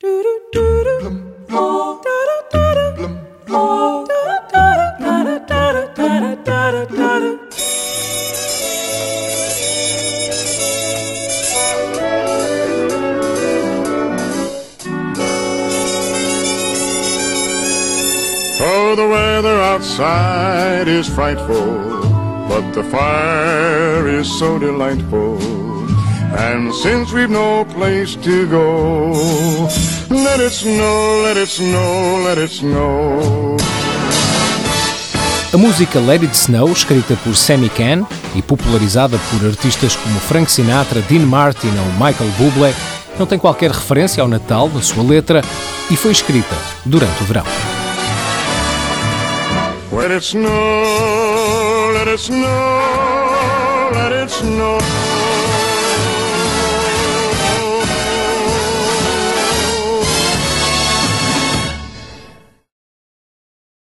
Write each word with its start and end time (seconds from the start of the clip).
Oh, 0.00 0.14
the 18.94 19.08
weather 19.08 19.60
outside 19.60 20.86
is 20.86 21.08
frightful, 21.08 21.48
but 22.48 22.70
the 22.72 22.84
fire 22.84 24.06
is 24.06 24.30
so 24.38 24.60
delightful. 24.60 25.67
And 26.38 26.72
since 26.72 27.12
we've 27.12 27.28
no 27.28 27.64
place 27.64 28.14
to 28.14 28.46
go, 28.46 29.10
let 30.08 30.38
it 30.38 30.52
snow, 30.52 31.22
let 31.24 31.36
it 31.36 31.48
snow, 31.48 32.22
let 32.24 32.38
it 32.38 32.52
snow. 32.52 33.56
A 35.52 35.56
música 35.56 35.98
Let 35.98 36.22
It 36.22 36.36
Snow, 36.36 36.70
escrita 36.70 37.16
por 37.24 37.34
Sammy 37.34 37.68
Cahn 37.68 38.06
e 38.36 38.42
popularizada 38.42 39.18
por 39.30 39.48
artistas 39.48 39.96
como 39.96 40.20
Frank 40.20 40.48
Sinatra, 40.52 41.00
Dean 41.08 41.26
Martin 41.26 41.72
ou 41.76 41.92
Michael 41.94 42.30
Bublé, 42.38 42.72
não 43.18 43.26
tem 43.26 43.38
qualquer 43.38 43.72
referência 43.72 44.22
ao 44.22 44.28
Natal 44.28 44.70
na 44.72 44.80
sua 44.80 45.02
letra 45.02 45.42
e 45.90 45.96
foi 45.96 46.12
escrita 46.12 46.54
durante 46.84 47.20
o 47.22 47.26
verão. 47.26 47.44
Let 49.90 50.12
it 50.12 50.24
snow, 50.24 51.92
let 51.94 52.06
it 52.06 52.22
snow, 52.22 52.46
let 53.92 54.12
it 54.12 54.30
snow. 54.30 55.07